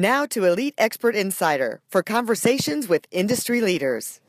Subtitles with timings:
[0.00, 4.22] Now to Elite Expert Insider for conversations with industry leaders.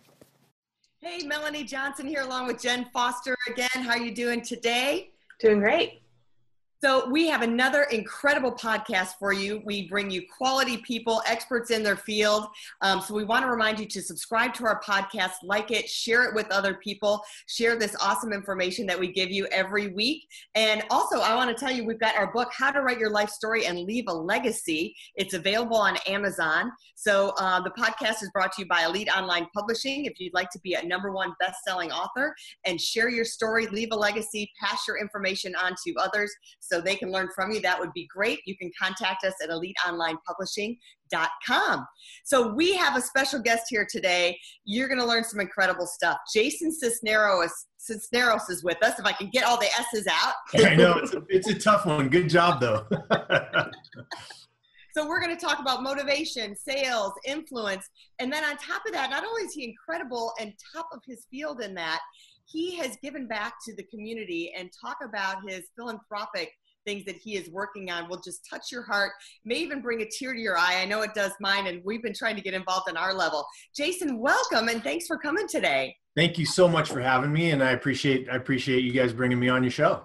[1.00, 3.70] Hey, Melanie Johnson here along with Jen Foster again.
[3.76, 5.12] How are you doing today?
[5.40, 6.01] Doing great.
[6.84, 9.62] So, we have another incredible podcast for you.
[9.66, 12.48] We bring you quality people, experts in their field.
[12.82, 16.24] Um, so, we want to remind you to subscribe to our podcast, like it, share
[16.28, 20.28] it with other people, share this awesome information that we give you every week.
[20.56, 23.12] And also, I want to tell you, we've got our book, How to Write Your
[23.12, 24.96] Life Story and Leave a Legacy.
[25.14, 26.72] It's available on Amazon.
[26.96, 30.06] So, uh, the podcast is brought to you by Elite Online Publishing.
[30.06, 32.34] If you'd like to be a number one best selling author
[32.66, 36.34] and share your story, leave a legacy, pass your information on to others
[36.72, 38.40] so they can learn from you, that would be great.
[38.46, 41.86] You can contact us at eliteonlinepublishing.com.
[42.24, 44.40] So we have a special guest here today.
[44.64, 46.18] You're going to learn some incredible stuff.
[46.34, 48.98] Jason Cisneros, Cisneros is with us.
[49.00, 50.34] If I can get all the S's out.
[50.56, 52.10] I know it's a, it's a tough one.
[52.10, 52.88] Good job though.
[54.94, 59.10] So we're going to talk about motivation, sales, influence, and then on top of that,
[59.10, 62.02] not only is he incredible and top of his field in that,
[62.46, 66.52] he has given back to the community and talk about his philanthropic
[66.86, 69.12] things that he is working on will just touch your heart,
[69.46, 70.82] may even bring a tear to your eye.
[70.82, 73.46] I know it does mine, and we've been trying to get involved in our level.
[73.76, 75.96] Jason, welcome and thanks for coming today.
[76.16, 79.40] Thank you so much for having me, and I appreciate I appreciate you guys bringing
[79.40, 80.04] me on your show.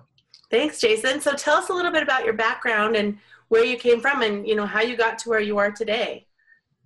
[0.50, 1.20] Thanks, Jason.
[1.20, 3.18] So tell us a little bit about your background and
[3.48, 6.25] where you came from, and you know how you got to where you are today.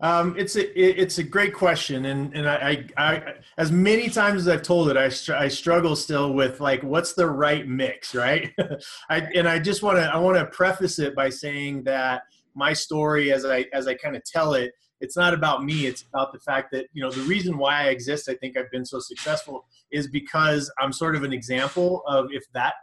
[0.02, 4.42] Um, it's a it's a great question, and and I, I, I as many times
[4.42, 8.50] as I've told it, I I struggle still with like what's the right mix, right?
[9.10, 12.22] I and I just want to I want to preface it by saying that
[12.54, 15.86] my story, as I as I kind of tell it, it's not about me.
[15.86, 18.28] It's about the fact that you know the reason why I exist.
[18.30, 22.44] I think I've been so successful is because I'm sort of an example of if
[22.54, 22.74] that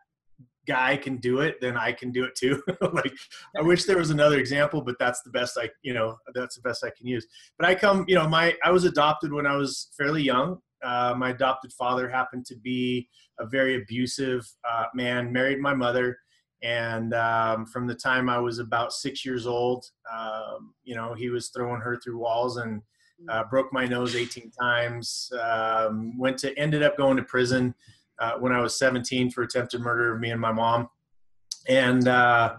[0.68, 2.62] guy can do it, then I can do it too.
[2.94, 3.14] like
[3.58, 6.62] I wish there was another example, but that's the best I, you know, that's the
[6.62, 7.26] best I can use.
[7.58, 10.60] But I come, you know, my I was adopted when I was fairly young.
[10.84, 13.08] Uh, my adopted father happened to be
[13.40, 16.18] a very abusive uh, man, married my mother.
[16.64, 21.30] And um, from the time I was about six years old, um, you know, he
[21.30, 22.82] was throwing her through walls and
[23.30, 25.32] uh, broke my nose 18 times.
[25.42, 27.74] Um, went to ended up going to prison
[28.20, 30.90] uh, when I was 17 for attempted murder of me and my mom,
[31.68, 32.58] and uh,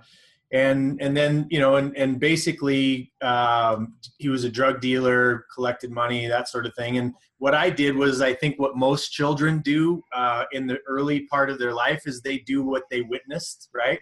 [0.52, 5.90] and and then you know and and basically um, he was a drug dealer, collected
[5.90, 6.98] money, that sort of thing.
[6.98, 11.20] And what I did was I think what most children do uh, in the early
[11.26, 14.00] part of their life is they do what they witnessed, right?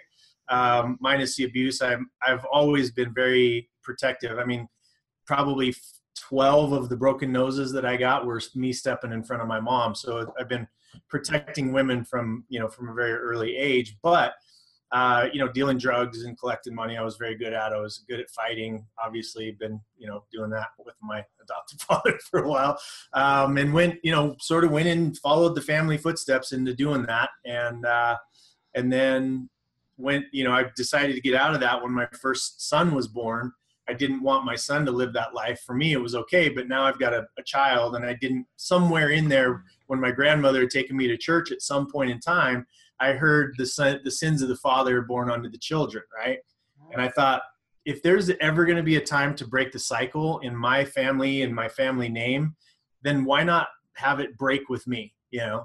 [0.49, 4.39] Um, minus the abuse, I'm I've always been very protective.
[4.39, 4.69] I mean,
[5.27, 5.75] probably
[6.29, 9.61] 12 of the broken noses that I got were me stepping in front of my
[9.61, 9.95] mom.
[9.95, 10.67] So I've been
[11.09, 13.97] protecting women from you know from a very early age.
[14.03, 14.35] But
[14.93, 17.73] uh, you know dealing drugs and collecting money i was very good at.
[17.73, 18.87] I was good at fighting.
[19.05, 22.79] Obviously been you know doing that with my adopted father for a while.
[23.13, 27.05] Um, and went you know sort of went and followed the family footsteps into doing
[27.07, 27.31] that.
[27.45, 28.17] And uh,
[28.75, 29.49] and then
[29.99, 33.09] went you know i decided to get out of that when my first son was
[33.09, 33.53] born.
[33.89, 35.61] I didn't want my son to live that life.
[35.65, 38.47] For me, it was okay, but now I've got a, a, child, and I didn't.
[38.57, 42.21] Somewhere in there, when my grandmother had taken me to church at some point in
[42.21, 42.67] time,
[43.01, 46.39] I heard the son, the sins of the father born unto the children, right?
[46.93, 47.43] And I thought,
[47.85, 51.43] if there's ever going to be a time to break the cycle in my family
[51.43, 52.57] and my family name,
[53.03, 55.15] then why not have it break with me?
[55.31, 55.65] You know.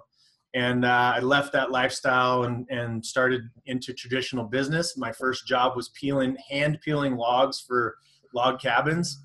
[0.53, 4.97] And uh, I left that lifestyle and, and started into traditional business.
[4.97, 7.95] My first job was peeling, hand peeling logs for
[8.33, 9.23] log cabins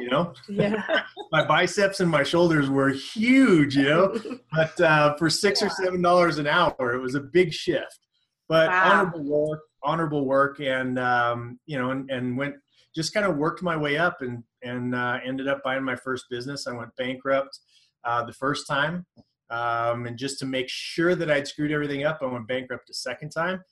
[0.00, 0.32] you know?
[0.48, 0.82] Yeah.
[1.32, 4.18] My biceps and my shoulders were huge you know?
[4.52, 5.68] But uh, for six yeah.
[5.68, 8.00] or seven dollars an hour it was a big shift.
[8.48, 8.92] But wow.
[8.92, 12.54] honorable work honorable work and um, you know and, and went
[12.94, 16.24] just kind of worked my way up and and uh, ended up buying my first
[16.30, 16.66] business.
[16.66, 17.58] I went bankrupt
[18.04, 19.06] uh, the first time
[19.50, 22.94] um, and just to make sure that i'd screwed everything up i went bankrupt a
[22.94, 23.62] second time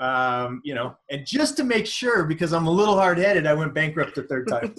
[0.00, 3.54] um, you know, and just to make sure, because I'm a little hard headed, I
[3.54, 4.74] went bankrupt the third time.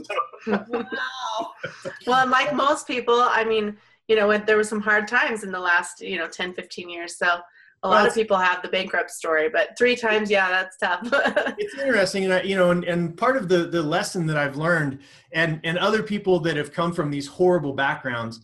[0.48, 1.52] wow.
[2.08, 3.78] Well, like most people, I mean,
[4.08, 7.18] you know, there were some hard times in the last, you know, 10, 15 years.
[7.18, 7.40] So
[7.84, 11.02] a lot of people have the bankrupt story, but three times, yeah, that's tough.
[11.58, 14.56] it's interesting, and I, you know, and, and part of the the lesson that I've
[14.56, 15.00] learned,
[15.32, 18.42] and and other people that have come from these horrible backgrounds,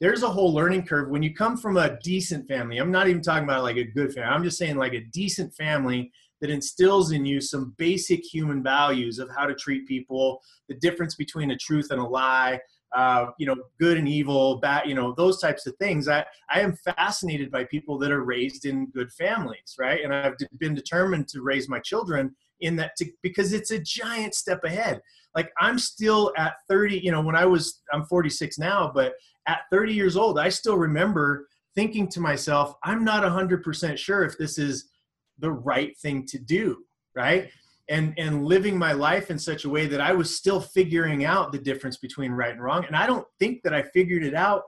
[0.00, 2.78] there's a whole learning curve when you come from a decent family.
[2.78, 4.30] I'm not even talking about like a good family.
[4.30, 9.18] I'm just saying like a decent family that instills in you some basic human values
[9.18, 12.60] of how to treat people, the difference between a truth and a lie,
[12.94, 16.08] uh, you know, good and evil, bad, you know, those types of things.
[16.08, 20.04] I, I am fascinated by people that are raised in good families, right?
[20.04, 24.34] And I've been determined to raise my children in that to, because it's a giant
[24.34, 25.00] step ahead.
[25.34, 29.14] Like I'm still at 30, you know, when I was, I'm 46 now, but
[29.46, 34.38] at 30 years old, I still remember thinking to myself, I'm not 100% sure if
[34.38, 34.90] this is
[35.38, 36.78] the right thing to do,
[37.14, 37.50] right?
[37.88, 41.52] and and living my life in such a way that I was still figuring out
[41.52, 42.84] the difference between right and wrong.
[42.84, 44.62] And I don't think that I figured it out.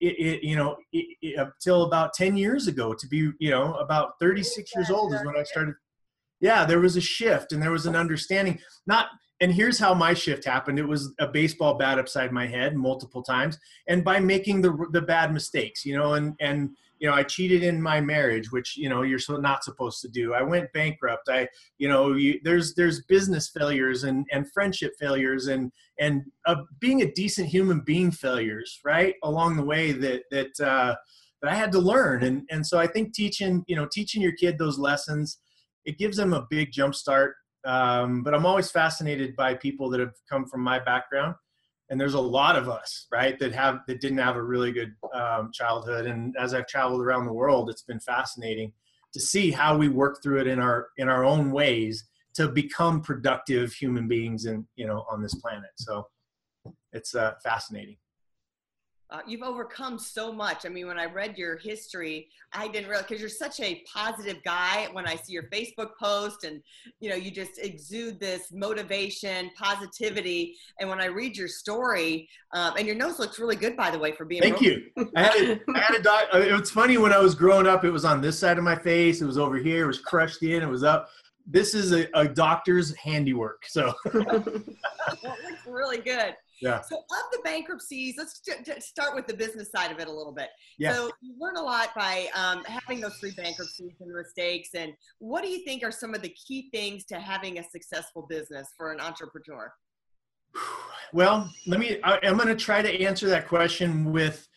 [0.00, 3.74] It, it you know it, it, until about 10 years ago to be you know
[3.74, 5.76] about 36 years old is when i started
[6.40, 9.10] yeah there was a shift and there was an understanding not
[9.42, 13.22] and here's how my shift happened it was a baseball bat upside my head multiple
[13.22, 13.58] times
[13.88, 16.70] and by making the the bad mistakes you know and and
[17.02, 20.08] you know, I cheated in my marriage, which you know you're so not supposed to
[20.08, 20.34] do.
[20.34, 21.28] I went bankrupt.
[21.28, 21.48] I,
[21.78, 27.02] you know, you, there's there's business failures and and friendship failures and and uh, being
[27.02, 30.94] a decent human being failures, right, along the way that that uh,
[31.42, 32.22] that I had to learn.
[32.22, 35.38] And and so I think teaching, you know, teaching your kid those lessons,
[35.84, 37.34] it gives them a big jump start.
[37.64, 41.34] Um, but I'm always fascinated by people that have come from my background.
[41.90, 44.94] And there's a lot of us right that have that didn't have a really good
[45.12, 46.06] um, childhood.
[46.06, 48.72] And as i've traveled around the world it's been fascinating
[49.12, 53.02] to see how we work through it in our in our own ways to become
[53.02, 55.70] productive human beings and you know on this planet.
[55.76, 56.08] So
[56.92, 57.96] it's uh, fascinating
[59.12, 60.64] uh, you've overcome so much.
[60.64, 64.42] I mean, when I read your history, I didn't realize because you're such a positive
[64.42, 64.88] guy.
[64.92, 66.62] When I see your Facebook post, and
[66.98, 70.56] you know, you just exude this motivation, positivity.
[70.80, 73.98] And when I read your story, um, and your nose looks really good, by the
[73.98, 74.40] way, for being.
[74.40, 74.82] Thank you.
[75.14, 76.24] I had a, I had a doc.
[76.32, 77.84] Uh, it was funny when I was growing up.
[77.84, 79.20] It was on this side of my face.
[79.20, 79.84] It was over here.
[79.84, 80.62] It was crushed in.
[80.62, 81.10] It was up.
[81.46, 83.64] This is a, a doctor's handiwork.
[83.66, 83.92] So.
[84.14, 84.66] well, it
[85.22, 86.34] looks really good.
[86.62, 86.80] Yeah.
[86.82, 88.40] So of the bankruptcies, let's
[88.86, 90.48] start with the business side of it a little bit.
[90.78, 90.94] Yeah.
[90.94, 94.70] So you learn a lot by um, having those three bankruptcies and mistakes.
[94.74, 98.26] And what do you think are some of the key things to having a successful
[98.28, 99.72] business for an entrepreneur?
[101.14, 101.98] Well, let me.
[102.02, 104.48] I, I'm going to try to answer that question with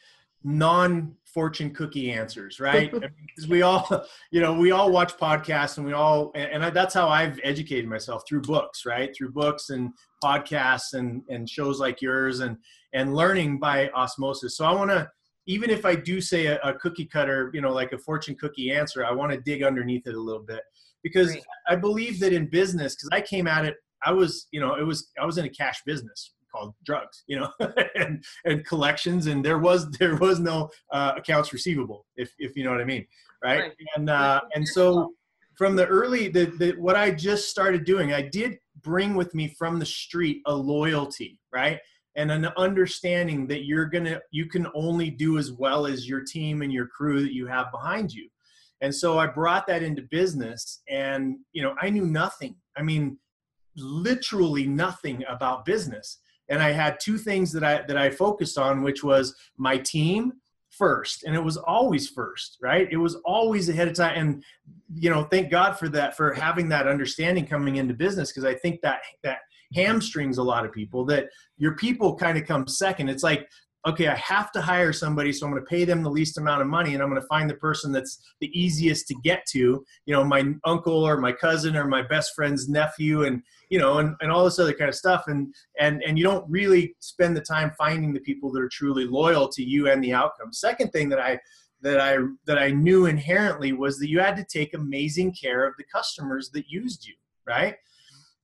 [0.45, 2.91] non fortune cookie answers, right?
[2.91, 6.93] Because we all, you know, we all watch podcasts and we all, and I, that's
[6.93, 9.13] how I've educated myself through books, right?
[9.17, 9.91] Through books and
[10.23, 12.57] podcasts and and shows like yours and
[12.93, 14.55] and learning by osmosis.
[14.55, 15.09] So I want to,
[15.47, 18.71] even if I do say a, a, cookie cutter, you know, like a fortune cookie
[18.71, 20.61] answer, I want to dig underneath it a little bit
[21.03, 21.43] because Great.
[21.67, 23.75] I believe that in business, because I came at it,
[24.05, 27.39] I was, you know, it was I was in a cash business, called drugs, you
[27.39, 27.49] know,
[27.95, 29.27] and, and collections.
[29.27, 32.85] And there was there was no uh, accounts receivable, if if you know what I
[32.85, 33.05] mean,
[33.43, 33.59] right?
[33.59, 33.71] right.
[33.95, 35.13] And uh, and so
[35.57, 39.47] from the early the, the what I just started doing, I did bring with me
[39.57, 41.79] from the street a loyalty, right?
[42.17, 46.61] And an understanding that you're gonna you can only do as well as your team
[46.61, 48.29] and your crew that you have behind you.
[48.81, 52.55] And so I brought that into business and you know, I knew nothing.
[52.77, 53.17] I mean,
[53.77, 56.19] literally nothing about business
[56.49, 60.33] and I had two things that I that I focused on, which was my team
[60.69, 62.87] first, and it was always first, right?
[62.91, 64.43] It was always ahead of time, and
[64.93, 68.55] you know, thank God for that, for having that understanding coming into business, because I
[68.55, 69.39] think that that
[69.73, 71.27] hamstrings a lot of people that
[71.57, 73.09] your people kind of come second.
[73.09, 73.49] It's like
[73.85, 76.61] okay, I have to hire somebody, so I'm going to pay them the least amount
[76.61, 79.85] of money, and I'm going to find the person that's the easiest to get to.
[80.05, 83.99] You know, my uncle or my cousin or my best friend's nephew, and you know,
[83.99, 85.25] and, and all this other kind of stuff.
[85.27, 89.05] And and and you don't really spend the time finding the people that are truly
[89.05, 90.51] loyal to you and the outcome.
[90.51, 91.39] Second thing that I
[91.81, 95.75] that I that I knew inherently was that you had to take amazing care of
[95.77, 97.13] the customers that used you,
[97.45, 97.75] right?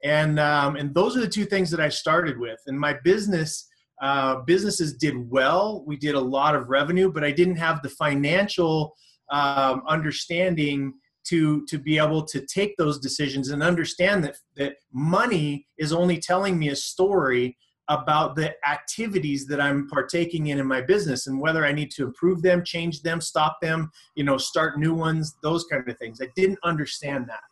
[0.03, 2.59] And um, and those are the two things that I started with.
[2.67, 3.67] And my business
[4.01, 5.83] uh, businesses did well.
[5.85, 8.95] We did a lot of revenue, but I didn't have the financial
[9.31, 10.93] um, understanding
[11.23, 16.17] to to be able to take those decisions and understand that that money is only
[16.17, 17.57] telling me a story
[17.89, 22.05] about the activities that I'm partaking in in my business and whether I need to
[22.05, 26.21] improve them, change them, stop them, you know, start new ones, those kind of things.
[26.21, 27.43] I didn't understand that.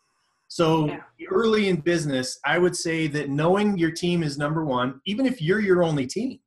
[0.50, 1.00] So yeah.
[1.32, 5.42] early in business, I would say that knowing your team is number one, even if
[5.42, 6.40] you're your only team,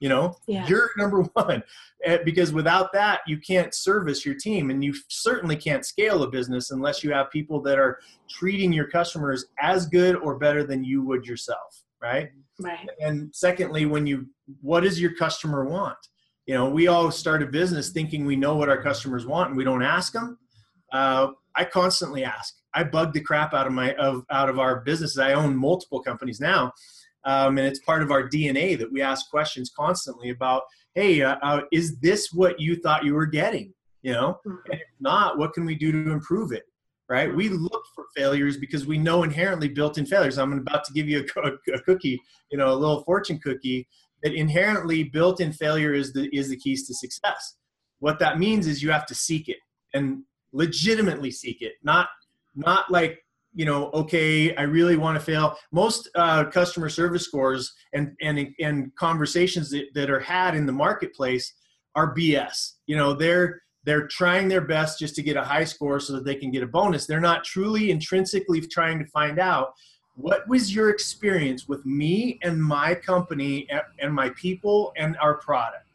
[0.00, 0.66] you know Yeah.
[0.66, 1.62] you're number one
[2.04, 6.28] Eh, because without that you can't service your team and you certainly can't scale a
[6.28, 7.98] business unless you have people that are
[8.28, 12.28] treating your customers as good or better than you would yourself right
[12.60, 12.86] Right.
[13.00, 14.26] and secondly when you
[14.60, 15.96] what does your customer want
[16.46, 19.56] you know we all start a business thinking we know what our customers want and
[19.56, 20.36] we don't ask them
[20.92, 24.80] uh, i constantly ask i bug the crap out of my of out of our
[24.80, 25.18] businesses.
[25.18, 26.72] I own multiple companies now
[27.24, 30.62] um, and it's part of our dna that we ask questions constantly about
[30.94, 33.72] hey uh, uh, is this what you thought you were getting?
[34.02, 34.38] You know?
[34.46, 34.58] Mhm.
[34.70, 36.64] and if not what can we do to improve it
[37.10, 37.34] right?
[37.34, 40.38] We look for failures because we know inherently built-in failures.
[40.38, 43.86] I'm about to give you a, co- a cookie you know a little fortune cookie
[44.22, 47.56] that inherently built-in failure is the is the keys to success.
[47.98, 49.58] What that means is you have to seek it
[49.92, 52.08] and legitimately seek it not
[52.54, 55.56] not like you know okay i really want to fail.
[55.72, 60.72] Most uh, customer service scores and and and conversations that, that are had in the
[60.72, 61.54] marketplace
[61.94, 66.00] are bs you know they're they're trying their best just to get a high score
[66.00, 67.06] so that they can get a bonus.
[67.06, 69.74] They're not truly intrinsically trying to find out
[70.16, 73.68] what was your experience with me and my company
[74.00, 75.86] and, my people and our product.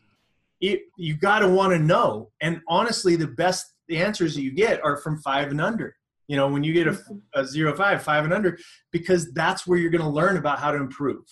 [0.61, 4.83] It, you got to want to know and honestly the best answers that you get
[4.83, 5.95] are from five and under
[6.29, 6.97] you know when you get a,
[7.33, 8.57] a zero five five and under
[8.91, 11.25] because that's where you're going to learn about how to improve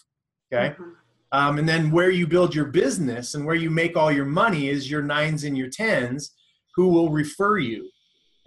[0.51, 0.75] okay?
[0.75, 0.94] Mhm.
[1.32, 4.70] um, and then where you build your business and where you make all your money
[4.70, 6.34] is your nines and your tens
[6.75, 7.89] who will refer you.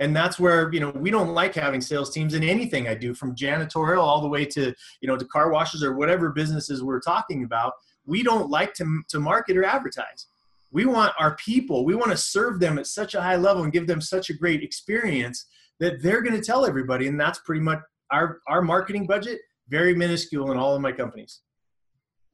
[0.01, 3.13] And that's where you know we don't like having sales teams in anything i do
[3.15, 7.01] from janitorial all the way to you know to car washes or whatever businesses we're
[7.01, 7.73] talking about.
[8.07, 10.27] We don't like to, to market or advertise.
[10.73, 13.73] We want our people we want to serve them at such a high level and
[13.73, 15.47] give them such a great experience
[15.81, 19.95] that they're going to tell everybody and that's pretty much our our marketing budget very
[19.95, 21.41] minuscule in all of my companies.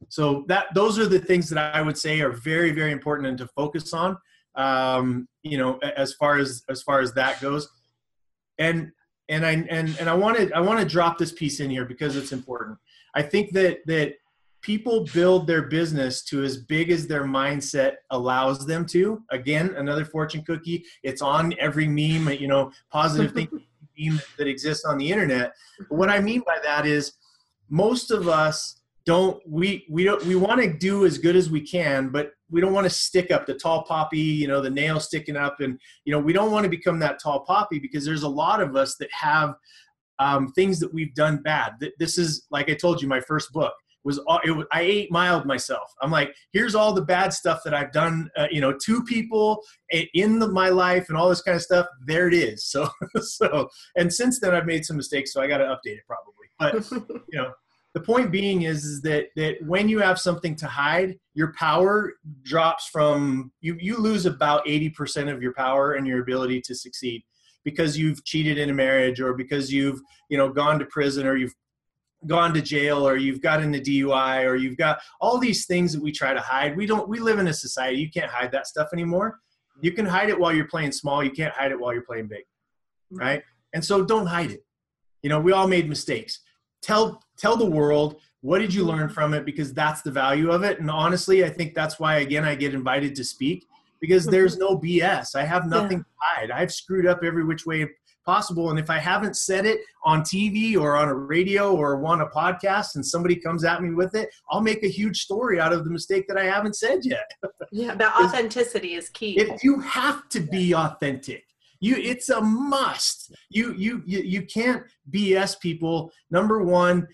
[0.08, 3.38] So that those are the things that i would say are very very important and
[3.38, 4.16] to focus on
[4.54, 7.68] um, you know as far as as far as that goes.
[8.58, 8.90] And
[9.28, 12.16] and i and and i wanted i want to drop this piece in here because
[12.16, 12.78] it's important.
[13.14, 14.14] I think that that
[14.66, 19.22] people build their business to as big as their mindset allows them to.
[19.30, 20.84] Again another fortune cookie.
[21.04, 23.62] It's on every meme you know positive thinking
[23.98, 25.54] meme that exists on the internet.
[25.88, 27.12] But what i mean by that is
[27.70, 31.60] most of us don't we we don't we want to do as good as we
[31.60, 34.98] can but we don't want to stick up the tall poppy you know the nail
[34.98, 35.60] sticking up.
[35.60, 38.60] And you know we don't want to become that tall poppy because there's a lot
[38.60, 39.54] of us that have
[40.18, 41.74] um, things that we've done bad.
[41.78, 43.74] Th- this is like i told you my first book
[44.06, 45.92] was all- it was, I ate mild myself.
[46.00, 49.62] I'm like, here's all the bad stuff that I've done, uh, you know, to people
[50.14, 51.86] in the, my life and all this kind of stuff.
[52.06, 52.64] There it is.
[52.64, 52.88] So,
[53.20, 56.46] so, and since then I've made some mistakes, so I got to update it probably.
[56.58, 56.88] But
[57.28, 57.52] you know,
[57.94, 62.12] the point being is, is that that when you have something to hide, your power
[62.44, 63.76] drops from you.
[63.80, 67.24] You lose about eighty percent of your power and your ability to succeed
[67.64, 71.36] because you've cheated in a marriage or because you've you know gone to prison or
[71.36, 71.54] you've
[72.26, 76.02] gone to jail or you've gotten a DUI or you've got all these things that
[76.02, 76.76] we try to hide.
[76.76, 79.38] We don't we live in a society you can't hide that stuff anymore.
[79.82, 82.28] You can hide it while you're playing small, you can't hide it while you're playing
[82.28, 82.44] big.
[83.12, 83.18] Mm-hmm.
[83.18, 83.42] Right?
[83.74, 84.64] And so don't hide it.
[85.22, 86.40] You know, we all made mistakes.
[86.82, 90.62] Tell tell the world what did you learn from it because that's the value of
[90.62, 90.80] it.
[90.80, 93.66] And honestly, I think that's why again I get invited to speak
[94.00, 94.74] because there's mm-hmm.
[94.74, 95.34] no BS.
[95.34, 96.50] I have nothing to hide.
[96.50, 97.88] I've screwed up every which way
[98.26, 98.70] possible.
[98.70, 102.26] And if I haven't said it on TV or on a radio or on a
[102.26, 105.84] podcast and somebody comes at me with it, I'll make a huge story out of
[105.84, 107.30] the mistake that I haven't said yet.
[107.72, 109.38] yeah, the authenticity is key.
[109.38, 111.44] If you have to be authentic,
[111.80, 113.34] you it's a must.
[113.50, 116.10] You you you, you can't BS people.
[116.30, 117.06] Number one,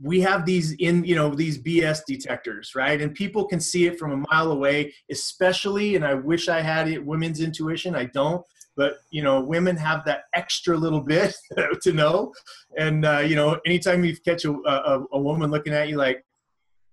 [0.00, 3.00] we have these in you know these BS detectors, right?
[3.00, 5.96] And people can see it from a mile away, especially.
[5.96, 7.94] And I wish I had it women's intuition.
[7.94, 8.44] I don't,
[8.78, 11.34] but you know, women have that extra little bit
[11.82, 12.32] to know.
[12.78, 16.24] And uh, you know, anytime you catch a, a, a woman looking at you like,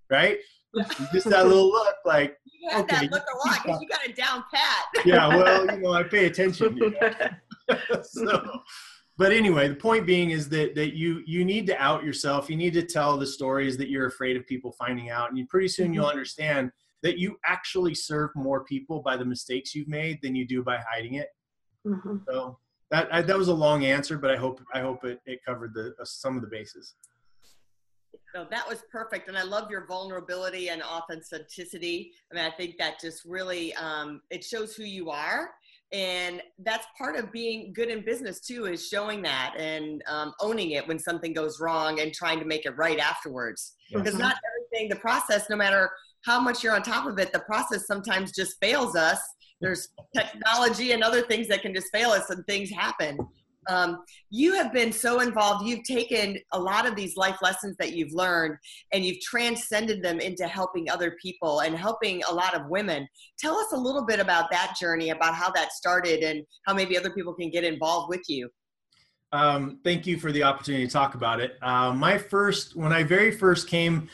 [0.10, 0.40] right,
[1.14, 4.04] just that little look, like, You had Okay, that look a lot because you got
[4.04, 4.86] it down pat.
[5.06, 6.76] yeah, well, you know, I pay attention.
[6.76, 8.02] You know?
[8.02, 8.60] so,
[9.20, 12.50] but anyway, the point being is that that you you need to out yourself.
[12.50, 15.46] You need to tell the stories that you're afraid of people finding out, and you
[15.46, 16.72] pretty soon you'll understand
[17.04, 20.80] that you actually serve more people by the mistakes you've made than you do by
[20.92, 21.28] hiding it.
[21.86, 22.26] Mhm.
[22.26, 22.58] So
[22.92, 25.74] that I, that was a long answer, but I hope I hope it, it covered
[25.74, 26.96] the uh, some of the bases.
[28.34, 32.12] No, that was perfect, and I love your vulnerability and authenticity.
[32.32, 35.52] I mean, I think that just really um, it shows who you are,
[35.94, 40.72] and that's part of being good in business too, is showing that and um, owning
[40.72, 43.76] it when something goes wrong and trying to make it right afterwards.
[43.90, 44.00] Yeah.
[44.00, 45.90] Because not everything, the process, no matter
[46.26, 49.20] how much you're on top of it, the process sometimes just fails us.
[49.62, 53.18] There's technology and other things that can just fail us, and things happen.
[53.68, 55.68] Um, you have been so involved.
[55.68, 58.58] You've taken a lot of these life lessons that you've learned
[58.94, 63.08] and you've transcended them into helping other people and helping a lot of women.
[63.40, 66.98] Tell us a little bit about that journey, about how that started, and how maybe
[66.98, 68.50] other people can get involved with you.
[69.32, 71.58] Um, thank you for the opportunity to talk about it.
[71.62, 74.10] Uh, my first, when I very first came,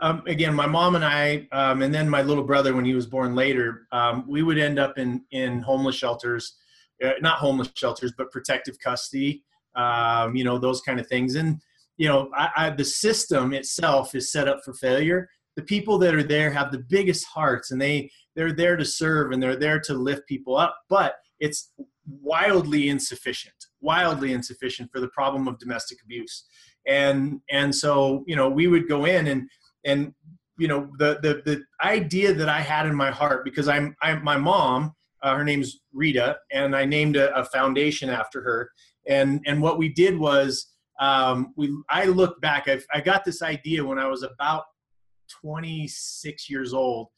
[0.00, 3.06] um, again, my mom and I, um, and then my little brother, when he was
[3.06, 6.56] born later, um, we would end up in in homeless shelters,
[7.04, 9.44] uh, not homeless shelters, but protective custody.
[9.74, 11.60] Um, you know those kind of things, and
[11.98, 15.28] you know I, I, the system itself is set up for failure.
[15.56, 19.32] The people that are there have the biggest hearts, and they they're there to serve
[19.32, 21.72] and they're there to lift people up, but it's
[22.22, 23.52] wildly insufficient
[23.82, 26.44] wildly insufficient for the problem of domestic abuse
[26.86, 29.48] and and so you know we would go in and
[29.86, 30.12] and
[30.58, 34.22] you know the the the idea that i had in my heart because i'm i'm
[34.22, 38.70] my mom uh, her name's rita and i named a, a, foundation after her.
[39.08, 43.40] And and what we did was um, we i look back I've, i got this
[43.42, 44.64] idea when i was about
[45.40, 47.08] 26 years old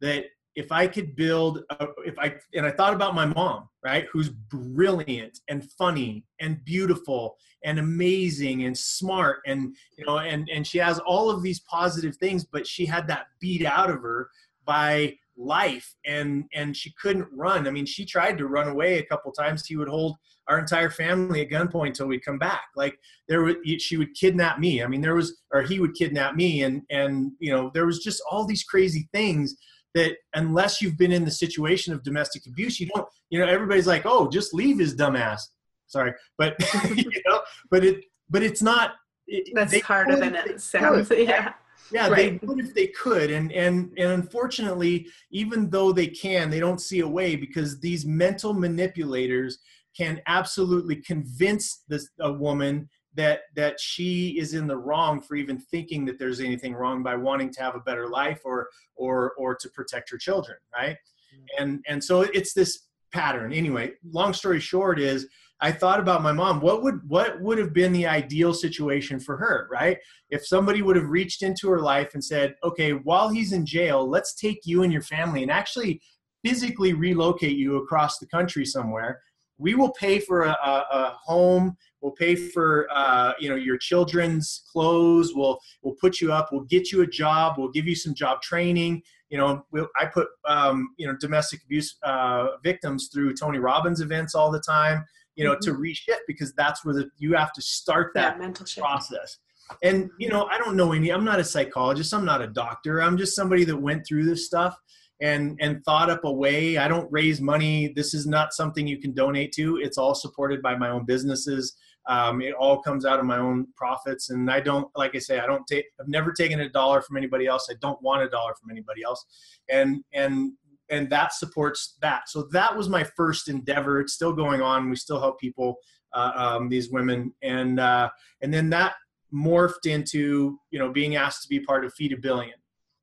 [0.00, 0.24] that
[0.60, 4.28] if I could build, a, if I, and I thought about my mom, right, who's
[4.28, 10.76] brilliant and funny and beautiful and amazing and smart and, you know, and, and she
[10.76, 14.28] has all of these positive things, but she had that beat out of her
[14.66, 17.66] by life and, and she couldn't run.
[17.66, 19.66] I mean, she tried to run away a couple times.
[19.66, 22.64] He would hold our entire family at gunpoint until we'd come back.
[22.76, 22.98] Like
[23.28, 24.82] there was, she would kidnap me.
[24.82, 26.64] I mean, there was, or he would kidnap me.
[26.64, 29.56] And, and, you know, there was just all these crazy things
[29.94, 33.86] that unless you've been in the situation of domestic abuse, you don't, you know, everybody's
[33.86, 35.40] like, oh, just leave his dumbass.
[35.86, 36.54] Sorry, but
[36.96, 38.92] you know, but it, but it's not.
[39.26, 41.08] It, That's harder than it sounds.
[41.08, 41.18] Could.
[41.28, 41.52] Yeah.
[41.92, 42.40] Yeah, right.
[42.40, 46.80] they would if they could, and and and unfortunately, even though they can, they don't
[46.80, 49.58] see a way because these mental manipulators
[49.96, 55.58] can absolutely convince this a woman that that she is in the wrong for even
[55.58, 59.54] thinking that there's anything wrong by wanting to have a better life or or or
[59.54, 60.96] to protect her children right?
[60.96, 61.62] Mm-hmm.
[61.62, 63.52] and and so it's this pattern.
[63.52, 65.26] Anyway long story short is
[65.60, 66.60] i thought about my mom.
[66.60, 69.98] What would what would have been the ideal situation for her right?
[70.30, 74.08] If somebody would have reached into her life and said okay while he's in jail
[74.08, 76.00] let's take you and your family and actually
[76.44, 79.20] physically relocate you across the country somewhere
[79.60, 81.76] we will pay for a, a, a home.
[82.00, 85.32] We'll pay for uh, you know your children's clothes.
[85.34, 86.48] We'll we'll put you up.
[86.50, 87.56] We'll get you a job.
[87.58, 89.02] We'll give you some job training.
[89.28, 94.00] You know we'll, i put um, you know domestic abuse uh, victims through tony robbins
[94.00, 95.04] events all the time
[95.36, 95.70] you know mm-hmm.
[95.70, 99.38] to reshift because that's where the, you have to start that, mental process.
[99.84, 102.12] And you know i don't know any i'm not a psychologist.
[102.12, 103.00] I'm not a doctor.
[103.00, 104.76] I'm just somebody that went through this stuff
[105.20, 106.78] and and thought up a way.
[106.78, 107.92] I don't raise money.
[107.94, 109.78] This is not something you can donate to.
[109.78, 111.76] It's all supported by my own businesses.
[112.08, 114.30] Um, it all comes out of my own profits.
[114.30, 117.16] And i don't like i say i don't take i've never taken a dollar from
[117.16, 117.68] anybody else.
[117.70, 119.24] I don't want a dollar from anybody else.
[119.68, 120.52] And and
[120.88, 122.28] and that supports that.
[122.28, 124.00] So that was my first endeavor.
[124.00, 124.90] It's still going on.
[124.90, 125.76] We still help people
[126.12, 127.32] uh, um, these women.
[127.42, 128.94] And uh, and then that
[129.32, 132.54] morphed into you know being asked to be part of feed a billion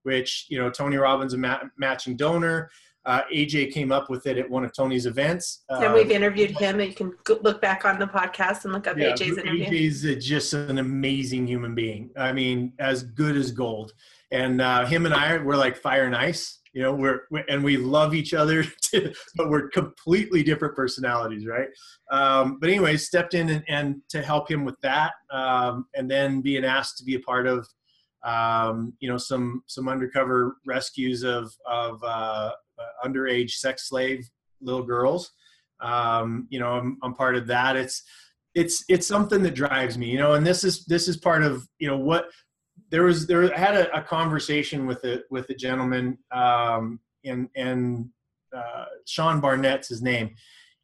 [0.07, 2.71] which you know Tony Robbins a ma- matching donor.
[3.05, 5.63] Uh, AJ came up with it at one of Tony's events.
[5.69, 6.79] Uh, and we've interviewed him.
[6.79, 9.65] And You can look back on the podcast and look up yeah, AJ's interview.
[9.65, 12.09] AJ's just an amazing human being.
[12.17, 13.93] I mean, as good as gold.
[14.31, 16.59] And uh, him and I were like fire and ice.
[16.73, 18.65] You know, we're, and we love each other,
[19.35, 21.69] but we're completely different personalities, right?
[22.11, 26.41] Um, but anyway, stepped in and, and, to help him with that, um, and then
[26.41, 27.67] being asked to be a part of
[28.27, 32.51] um, you know some some undercover rescues of of uh,
[33.03, 34.29] underage sex slave
[34.61, 35.31] little girls.
[35.79, 37.75] Um, you know, I'm, I'm part of that.
[37.75, 38.03] It's
[38.53, 40.09] it's it's something that drives me.
[40.09, 42.25] You know, and this is this is part of you know what
[42.89, 47.49] there was there I had a, a conversation with a with a gentleman um, and
[47.55, 48.09] and
[48.55, 50.35] uh, Sean Barnett's his name,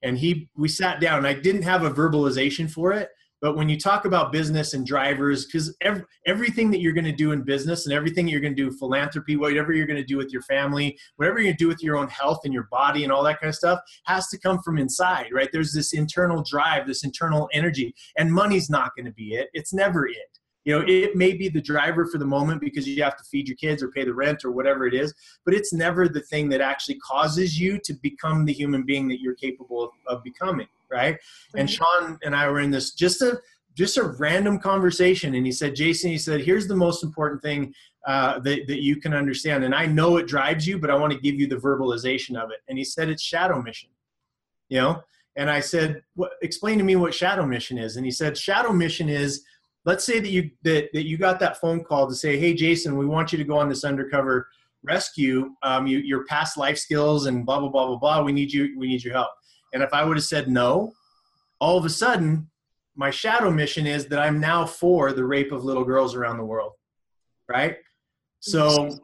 [0.02, 1.26] and he we sat down.
[1.26, 3.10] I didn't have a verbalization for it,
[3.44, 7.12] but when you talk about business and drivers, because every, everything that you're going to
[7.12, 10.16] do in business and everything you're going to do philanthropy, whatever you're going to do
[10.16, 13.22] with your family, whatever to do with your own health and your body and all
[13.22, 15.50] that kind of stuff, has to come from inside, right?
[15.52, 19.50] There's this internal drive, this internal energy, and money's not going to be it.
[19.52, 23.04] It's never it you know it may be the driver for the moment because you
[23.04, 25.74] have to feed your kids or pay the rent or whatever it is but it's
[25.74, 29.84] never the thing that actually causes you to become the human being that you're capable
[29.84, 31.18] of, of becoming right
[31.56, 33.40] and sean and i were in this just a
[33.76, 37.74] just a random conversation and he said jason he said here's the most important thing
[38.06, 39.64] uh, that, that you can understand.
[39.64, 42.52] And I know it drives you, but I want to give you the verbalization of
[42.52, 42.58] it.
[42.68, 43.90] And he said, it's shadow mission,
[44.70, 45.02] you know?
[45.36, 47.96] And I said, what, explain to me what shadow mission is.
[47.96, 49.44] And he said, shadow mission is,
[49.86, 52.98] let's say that you, that, that you got that phone call to say, Hey, Jason,
[52.98, 54.48] we want you to go on this undercover
[54.84, 55.52] rescue.
[55.64, 58.22] Um, you, your past life skills and blah, blah, blah, blah, blah.
[58.22, 59.30] We need you, we need your help.
[59.74, 60.94] And if I would have said no,
[61.60, 62.50] all of a sudden
[62.96, 66.46] my shadow mission is that I'm now for the rape of little girls around the
[66.46, 66.74] world.
[67.50, 67.78] Right.
[68.40, 69.00] So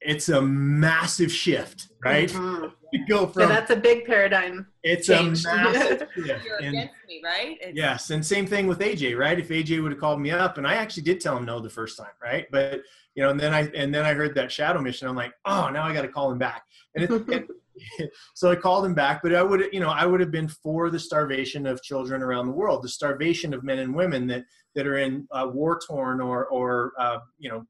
[0.00, 2.28] it's a massive shift, right?
[2.28, 2.66] Mm-hmm.
[3.08, 4.66] go from so that's a big paradigm.
[4.82, 5.44] It's change.
[5.44, 6.44] a massive shift.
[6.44, 7.56] You're and, against me, right?
[7.60, 9.38] It's, yes, and same thing with AJ, right?
[9.38, 11.70] If AJ would have called me up, and I actually did tell him no the
[11.70, 12.46] first time, right?
[12.50, 12.82] But
[13.14, 15.08] you know, and then I and then I heard that shadow mission.
[15.08, 16.64] I'm like, oh, now I got to call him back.
[16.94, 17.48] And, it,
[18.34, 20.90] so I called him back, but I would, you know, I would have been for
[20.90, 24.86] the starvation of children around the world, the starvation of men and women that that
[24.86, 27.66] are in uh, war torn or or uh, you know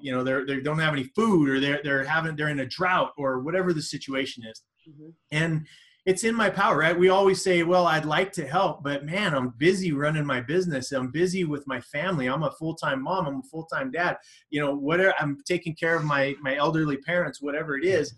[0.00, 2.66] you know they're they don't have any food or they're they're having they're in a
[2.66, 4.62] drought or whatever the situation is.
[4.88, 5.08] Mm-hmm.
[5.32, 5.66] and
[6.04, 6.96] it's in my power right?
[6.96, 10.92] We always say well i'd like to help but man i'm busy running my business.
[10.92, 12.28] I'm busy with my family.
[12.28, 13.26] I'm a full-time mom.
[13.26, 14.16] I'm a full-time dad.
[14.50, 18.14] You know whatever i'm taking care of my my elderly parents whatever it is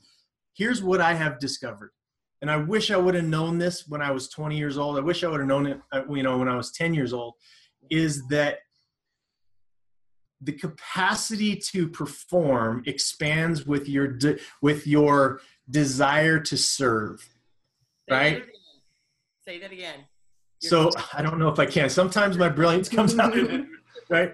[0.59, 1.91] here's what i have discovered.
[2.43, 4.97] And i wish i would have known this when i was 20 years old.
[4.99, 7.13] I wish i would have known it uh, you know when i was 10 years
[7.13, 7.35] old
[7.91, 8.59] is that
[10.41, 15.41] the capacity to perform expands with your de- with your
[15.71, 17.21] desire to serve
[18.09, 18.43] Say right?
[18.45, 18.53] that
[19.47, 20.01] Say that again.
[20.61, 21.89] so I don't know if I can.
[21.89, 23.33] Sometimes my brilliance comes out,
[24.11, 24.33] right?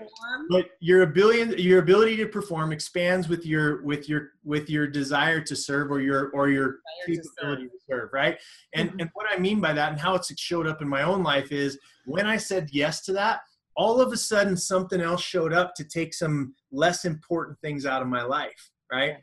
[0.50, 5.40] But your ability, your ability to perform expands with your with your with your desire
[5.40, 7.70] to serve or your or your capability to serve.
[7.70, 8.38] to serve, right?
[8.74, 9.00] And mm-hmm.
[9.00, 11.52] and what I mean by that and how it's showed up in my own life
[11.52, 13.40] is when I said yes to that,
[13.76, 18.02] all of a sudden something else showed up to take some less important things out
[18.02, 19.16] of my life right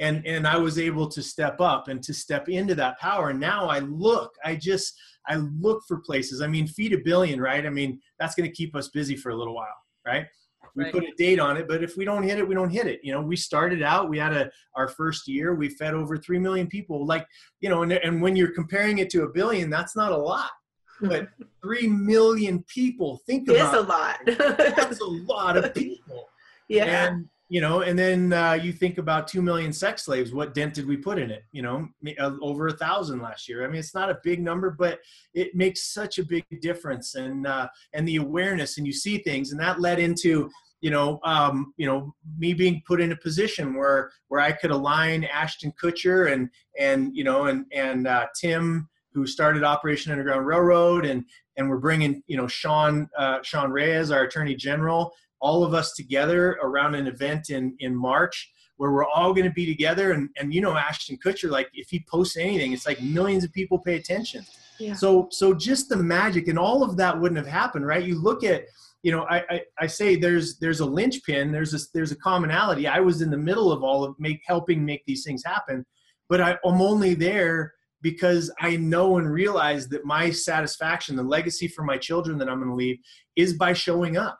[0.00, 3.40] and and i was able to step up and to step into that power and
[3.40, 4.94] now i look i just
[5.28, 8.54] i look for places i mean feed a billion right i mean that's going to
[8.54, 10.26] keep us busy for a little while right
[10.74, 10.92] we right.
[10.92, 13.00] put a date on it but if we don't hit it we don't hit it
[13.02, 16.38] you know we started out we had a our first year we fed over 3
[16.38, 17.26] million people like
[17.60, 20.50] you know and, and when you're comparing it to a billion that's not a lot
[21.02, 21.28] but
[21.62, 24.18] three million people think it about is a lot.
[24.76, 26.28] that's a lot of people.
[26.68, 27.08] Yeah.
[27.08, 30.32] And, you know, and then uh, you think about two million sex slaves.
[30.32, 31.44] What dent did we put in it?
[31.52, 31.86] You know,
[32.18, 33.62] uh, over a thousand last year.
[33.62, 35.00] I mean, it's not a big number, but
[35.34, 37.14] it makes such a big difference.
[37.14, 41.20] And uh, and the awareness, and you see things, and that led into you know,
[41.24, 45.74] um, you know, me being put in a position where where I could align Ashton
[45.80, 51.22] Kutcher and and you know and and uh, Tim who started Operation Underground Railroad, and
[51.58, 55.12] and we're bringing you know Sean uh, Sean Reyes, our Attorney General,
[55.42, 59.52] all of us together around an event in in March where we're all going to
[59.52, 60.12] be together.
[60.12, 63.52] And and you know Ashton Kutcher, like if he posts anything, it's like millions of
[63.52, 64.46] people pay attention.
[64.78, 64.94] Yeah.
[64.94, 68.02] So so just the magic and all of that wouldn't have happened, right?
[68.02, 68.64] You look at
[69.02, 72.86] you know, I, I, I, say there's there's a linchpin, there's a there's a commonality.
[72.86, 75.84] I was in the middle of all of make helping make these things happen,
[76.28, 81.68] but I, I'm only there because I know and realize that my satisfaction, the legacy
[81.68, 82.98] for my children that I'm going to leave,
[83.36, 84.38] is by showing up.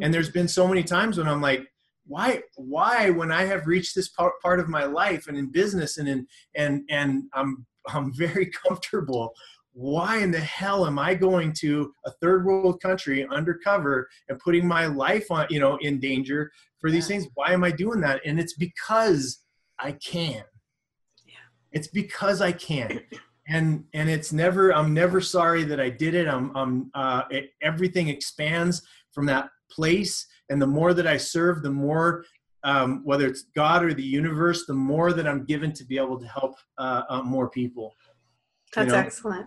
[0.00, 1.66] And there's been so many times when I'm like,
[2.06, 5.98] why, why, when I have reached this part, part of my life and in business
[5.98, 9.32] and in, and, and I'm, I'm very comfortable.
[9.72, 14.66] Why in the hell am I going to a third world country undercover and putting
[14.66, 17.16] my life on, you know, in danger for these yeah.
[17.16, 17.28] things?
[17.34, 18.20] Why am I doing that?
[18.24, 19.40] And it's because
[19.78, 20.44] I can
[21.74, 23.00] it's because I can.
[23.46, 26.26] And and it's never I'm never sorry that I did it.
[26.26, 28.80] I'm I'm uh, it, everything expands
[29.12, 32.24] from that place, and the more that I serve, the more
[32.64, 36.18] um, whether it's God or the universe, the more that I'm given to be able
[36.18, 37.94] to help uh, uh, more people.
[38.74, 38.98] That's you know?
[38.98, 39.46] excellent.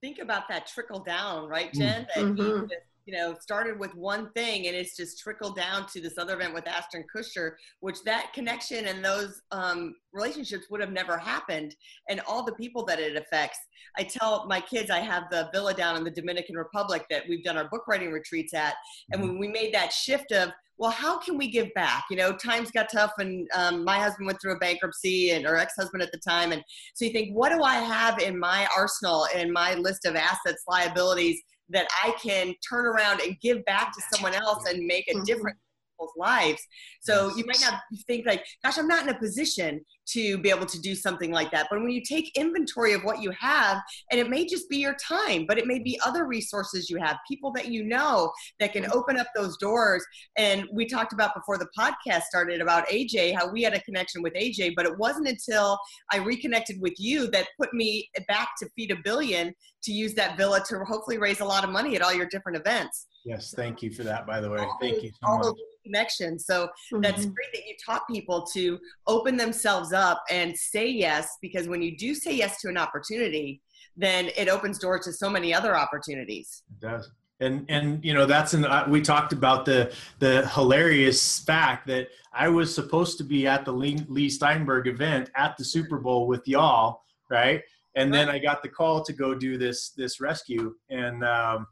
[0.00, 2.06] Think about that trickle down, right, Jen?
[2.16, 2.20] Mm-hmm.
[2.20, 2.64] That mm-hmm
[3.06, 6.54] you know, started with one thing and it's just trickled down to this other event
[6.54, 11.74] with Ashton Kutcher, which that connection and those um, relationships would have never happened
[12.08, 13.58] and all the people that it affects.
[13.98, 17.44] I tell my kids I have the villa down in the Dominican Republic that we've
[17.44, 18.74] done our book writing retreats at.
[19.12, 22.04] And when we made that shift of, well, how can we give back?
[22.10, 25.56] You know, times got tough and um, my husband went through a bankruptcy and or
[25.56, 26.50] ex-husband at the time.
[26.50, 26.64] And
[26.94, 30.64] so you think, what do I have in my arsenal, in my list of assets,
[30.66, 31.40] liabilities
[31.70, 35.24] that I can turn around and give back to someone else and make a mm-hmm.
[35.24, 35.58] difference.
[35.94, 36.62] People's lives.
[37.00, 40.66] So you might not think like, gosh, I'm not in a position to be able
[40.66, 41.68] to do something like that.
[41.70, 43.80] But when you take inventory of what you have,
[44.10, 47.16] and it may just be your time, but it may be other resources you have,
[47.28, 48.98] people that you know that can mm-hmm.
[48.98, 50.04] open up those doors.
[50.36, 54.22] And we talked about before the podcast started about AJ, how we had a connection
[54.22, 55.78] with AJ, but it wasn't until
[56.10, 59.54] I reconnected with you that put me back to Feed a Billion
[59.84, 62.58] to use that villa to hopefully raise a lot of money at all your different
[62.58, 63.06] events.
[63.24, 64.66] Yes, thank you for that, by the way.
[64.80, 65.46] Thank you so all much.
[65.46, 66.44] those connections.
[66.44, 66.68] So
[67.00, 67.34] that's Mhm.
[67.34, 71.96] great that you taught people to open themselves up and say yes, because when you
[71.96, 73.62] do say yes to an opportunity,
[73.96, 76.62] then it opens doors to so many other opportunities.
[76.70, 77.10] It does.
[77.40, 82.08] And and you know that's an uh, we talked about the the hilarious fact that
[82.32, 86.26] I was supposed to be at the Lee, Lee Steinberg event at the Super Bowl
[86.28, 87.62] with y'all, right?
[87.96, 91.66] And then I got the call to go do this this rescue, and um,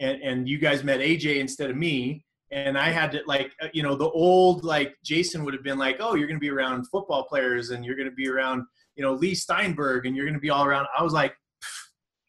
[0.00, 3.68] and and you guys met AJ instead of me, and I had to like uh,
[3.72, 6.86] you know the old like Jason would have been like, oh, you're gonna be around
[6.88, 8.64] football players, and you're gonna be around
[8.96, 10.86] you know Lee Steinberg, and you're gonna be all around.
[10.96, 11.34] I was like,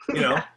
[0.10, 0.40] you know.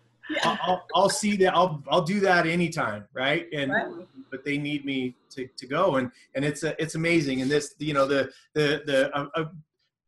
[0.44, 1.54] I'll, I'll, I'll see that.
[1.54, 3.46] I'll I'll do that anytime, right?
[3.52, 4.06] And Right.
[4.30, 7.42] but they need me to, to go, and and it's a, it's amazing.
[7.42, 9.46] And this, you know, the the the uh, uh,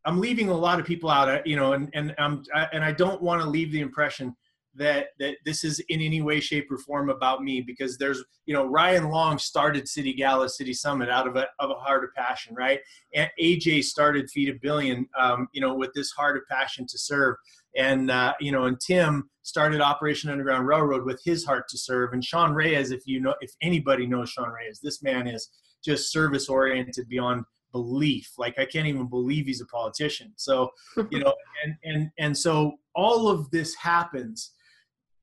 [0.04, 2.84] I'm leaving a lot of people out, uh, you know, and and I'm I, and
[2.84, 4.36] I don't want to leave the impression
[4.74, 8.54] that that this is in any way, shape, or form about me because there's you
[8.54, 12.14] know Ryan Long started City Gala, City Summit out of a of a heart of
[12.14, 12.80] passion, right?
[13.14, 16.98] And AJ started Feed a Billion, um, you know, with this heart of passion to
[16.98, 17.36] serve
[17.76, 22.12] and uh, you know, and Tim started Operation Underground Railroad with his heart to serve.
[22.12, 25.48] And Sean Reyes, if you know, if anybody knows Sean Reyes, this man is
[25.84, 28.32] just service oriented beyond belief.
[28.36, 30.32] Like I can't even believe he's a politician.
[30.36, 30.70] So
[31.10, 34.52] you know, and and and so all of this happens.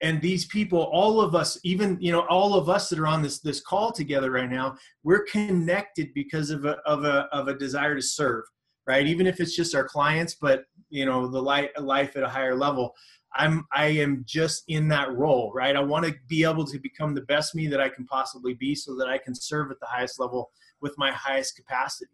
[0.02, 3.22] And these people, all of us, even you know, all of us that are on
[3.22, 7.54] this this call together right now, we're connected because of a of a of a
[7.54, 8.44] desire to serve
[8.88, 9.06] right?
[9.06, 12.56] Even if it's just our clients but you know the light, life at a higher
[12.56, 12.94] level
[13.36, 15.76] i'm i am just in that role right?
[15.76, 18.76] I want to be able to become the best me that i can possibly be
[18.76, 20.50] so that i can serve at the highest level
[20.82, 22.12] with my highest capacity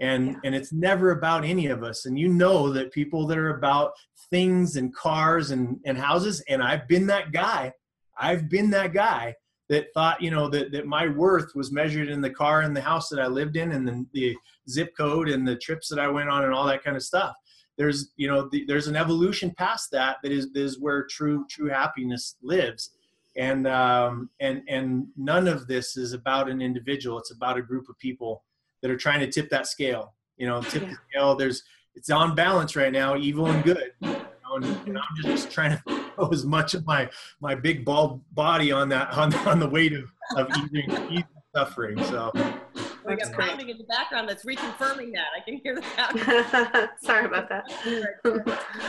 [0.00, 0.36] and Yeah.
[0.44, 2.06] and it's never about any of us.
[2.06, 3.92] And you know that people that are about
[4.30, 7.72] things and cars and and houses and i've been that guy.
[8.18, 9.34] I've been that guy
[9.68, 12.80] that thought you know that, that my worth was measured in the car and the
[12.80, 14.36] house that i lived in and the, the
[14.68, 17.34] zip code and the trips that i went on and all that kind of stuff.
[17.78, 21.46] There's you know the, there's an evolution past that that is that is where true
[21.48, 22.90] true happiness lives.
[23.36, 27.18] And um and and none of this is about an individual.
[27.18, 28.42] It's about a group of people
[28.82, 30.88] that are trying to tip that scale you know tip Yeah.
[30.90, 31.34] the scale.
[31.36, 31.62] There's
[31.94, 33.92] it's on balance right now evil and good.
[34.00, 35.82] You know, and, and i'm just trying to
[36.16, 37.08] throw as much of my
[37.40, 40.04] my big bald body on that on, on the weight of
[40.36, 42.02] of easing, easing suffering.
[42.04, 42.32] So
[43.10, 43.48] We got great.
[43.48, 45.28] pounding in the background that's reconfirming that.
[45.36, 46.90] I can hear the sound.
[47.02, 47.64] Sorry about that.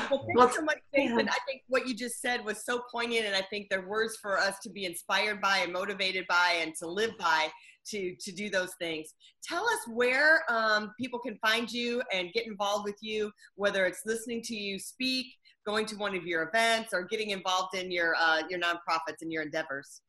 [0.10, 1.30] Well, thank Well, so much, Jason.
[1.30, 4.38] I think what you just said was so poignant, and I think they're words for
[4.38, 7.48] us to be inspired by and motivated by and to live by
[7.88, 9.14] to to do those things.
[9.44, 14.02] Tell us where um, people can find you and get involved with you, whether it's
[14.06, 15.28] listening to you speak,
[15.66, 19.32] going to one of your events, or getting involved in your uh, your nonprofits and
[19.32, 20.02] your endeavors.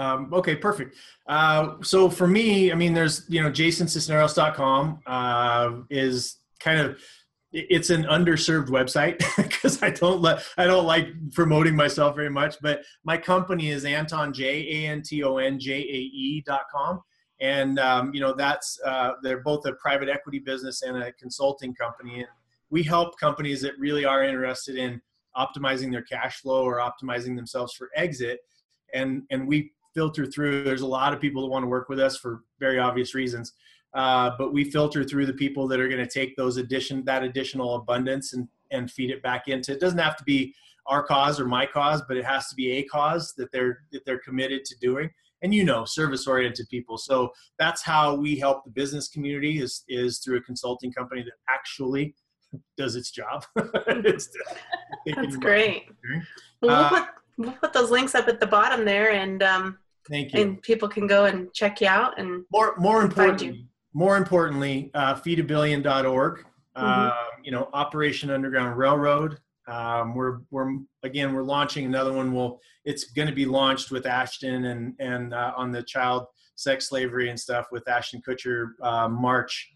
[0.00, 0.96] Um, okay, perfect.
[1.26, 6.98] Uh, so for me, I mean, there's, you know, jasoncisneros.com uh, is kind of,
[7.52, 12.56] it's an underserved website because I don't let, I don't like promoting myself very much,
[12.62, 17.02] but my company is Anton J, A-N-T-O-N-J-A-E dot com.
[17.42, 21.74] And, um, you know, that's, uh, they're both a private equity business and a consulting
[21.74, 22.20] company.
[22.20, 22.28] And
[22.70, 25.02] we help companies that really are interested in
[25.36, 28.40] optimizing their cash flow or optimizing themselves for exit.
[28.94, 30.64] And, and we filter through.
[30.64, 33.52] There's a lot of people that want to work with us for very obvious reasons,
[33.94, 37.22] uh, but we filter through the people that are going to take those addition that
[37.22, 39.72] additional abundance and and feed it back into.
[39.72, 40.54] It doesn't have to be
[40.86, 44.04] our cause or my cause, but it has to be a cause that they're that
[44.06, 45.10] they're committed to doing.
[45.42, 46.98] And you know, service oriented people.
[46.98, 51.32] So that's how we help the business community is is through a consulting company that
[51.48, 52.14] actually
[52.76, 53.44] does its job.
[53.88, 54.28] It's-
[55.16, 55.86] That's great.
[56.60, 57.08] Well, we'll, Uh, put,
[57.40, 60.40] we'll put those links up at the bottom there, and um, Thank you.
[60.40, 62.18] and people can go and check you out.
[62.18, 66.44] And more more find importantly more importantly uh, feedabillion.org
[66.76, 66.86] Mm-hmm.
[66.86, 72.60] um, you know operation underground railroad um, we're we're again we're launching another one will
[72.84, 77.28] it's going to be launched with ashton and and uh, on the child sex slavery
[77.28, 79.72] and stuff with ashton kutcher uh, march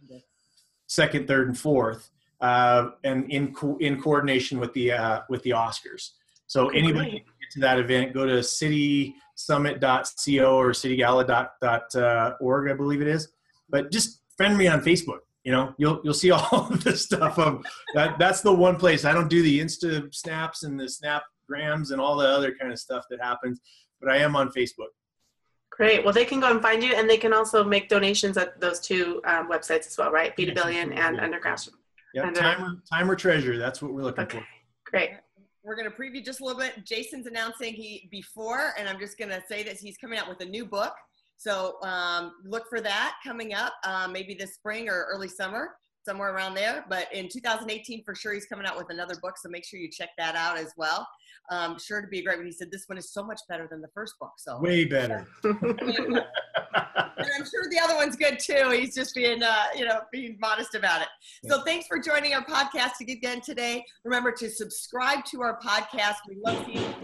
[0.87, 5.50] second third and fourth uh, and in co- in coordination with the uh, with the
[5.50, 6.11] oscars
[6.46, 7.11] so anybody great.
[7.11, 13.29] can get to that event go to citysummit.co or citygala.org i believe it is
[13.71, 15.21] but just friend me on Facebook.
[15.45, 17.38] You know, you'll you'll see all of this stuff.
[17.38, 17.64] Of
[17.95, 22.01] that, that's the one place I don't do the Insta snaps and the snapgrams and
[22.01, 23.61] all the other kind of stuff that happens,
[24.01, 24.93] but I am on Facebook.
[25.71, 26.05] Great.
[26.05, 28.79] Well, they can go and find you, and they can also make donations at those
[28.79, 30.33] two um, websites as well, right?
[30.37, 31.69] Feed a Billion and Underground.
[32.14, 33.59] Yeah, time or, time or treasure.
[33.59, 34.38] That's what we're looking okay.
[34.38, 34.47] for.
[34.85, 35.11] Great.
[35.64, 36.85] We're going to preview just a little bit.
[36.85, 40.40] Jason's announcing he before, and I'm just going to say that he's coming out with
[40.40, 40.92] a new book.
[41.38, 45.70] So um, look for that coming up, uh, maybe this spring or early summer
[46.05, 46.85] somewhere around there.
[46.88, 49.38] But in 2018, for sure, he's coming out with another book.
[49.38, 51.09] So make sure you check that out as well.
[51.50, 52.46] Um, sure to be a great one.
[52.46, 54.33] He said this one is so much better than the first book.
[54.37, 55.27] So way better.
[56.75, 58.71] and I'm sure the other one's good too.
[58.71, 61.09] He's just being, uh, you know, being modest about it.
[61.49, 63.85] So thanks for joining our podcast again today.
[64.05, 66.17] Remember to subscribe to our podcast.
[66.29, 66.95] We love seeing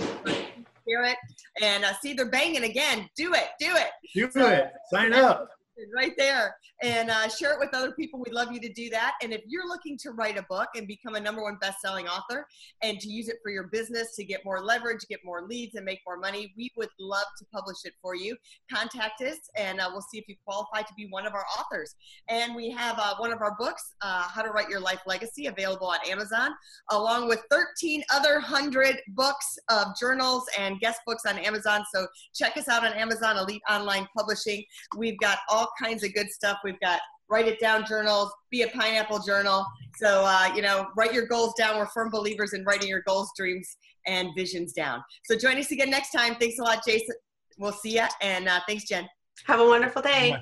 [0.87, 1.19] Hear it
[1.63, 3.09] and uh, see they're banging again.
[3.15, 3.51] Do it.
[3.61, 3.91] Do it.
[4.13, 4.73] Do so, it.
[4.91, 5.49] Sign up
[5.95, 8.21] right there and uh, share it with other people.
[8.21, 9.15] We'd love you to do that.
[9.23, 12.47] And if you're looking to write a book and become a number one best-selling author
[12.83, 15.85] and to use it for your business to get more leverage, get more leads, and
[15.85, 18.37] make more money, we would love to publish it for you.
[18.73, 21.95] Contact us, and uh, we'll see if you qualify to be one of our authors.
[22.29, 25.47] And we have uh, one of our books, uh, How to Write Your Life Legacy,
[25.47, 26.51] available on Amazon,
[26.91, 31.85] along with 13 other hundred books of journals and guest books on Amazon.
[31.95, 34.65] So check us out on Amazon Elite Online Publishing.
[34.97, 36.59] We've got all kinds of good stuff.
[36.65, 39.65] We've got write it down journals, be a pineapple journal.
[39.97, 41.79] So, uh, you know, write your goals down.
[41.79, 45.03] We're firm believers in writing your goals, dreams, and visions down.
[45.25, 46.35] So join us again next time.
[46.35, 47.15] Thanks a lot, Jason.
[47.59, 48.07] We'll see you.
[48.21, 49.09] And uh, thanks, Jen.
[49.47, 50.37] Have a wonderful day.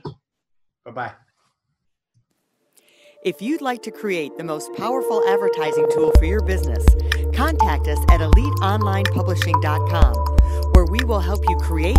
[0.85, 1.13] Bye bye.
[3.25, 6.87] If you'd like to create the most powerful advertising tool for your business,
[7.35, 10.15] contact us at eliteonlinepublishing.com,
[10.73, 11.99] where we will help you create